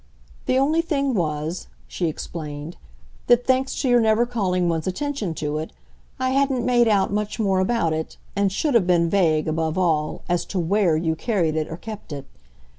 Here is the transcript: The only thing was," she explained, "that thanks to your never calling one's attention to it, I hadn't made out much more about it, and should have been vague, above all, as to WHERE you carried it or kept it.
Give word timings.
The 0.47 0.57
only 0.57 0.81
thing 0.81 1.13
was," 1.13 1.67
she 1.87 2.07
explained, 2.07 2.75
"that 3.27 3.45
thanks 3.45 3.79
to 3.83 3.87
your 3.87 3.99
never 3.99 4.25
calling 4.25 4.67
one's 4.67 4.87
attention 4.87 5.35
to 5.35 5.59
it, 5.59 5.71
I 6.19 6.31
hadn't 6.31 6.65
made 6.65 6.87
out 6.87 7.13
much 7.13 7.39
more 7.39 7.59
about 7.59 7.93
it, 7.93 8.17
and 8.35 8.51
should 8.51 8.73
have 8.73 8.87
been 8.87 9.11
vague, 9.11 9.47
above 9.47 9.77
all, 9.77 10.23
as 10.27 10.43
to 10.45 10.59
WHERE 10.59 10.97
you 10.97 11.15
carried 11.15 11.55
it 11.55 11.67
or 11.69 11.77
kept 11.77 12.11
it. 12.11 12.25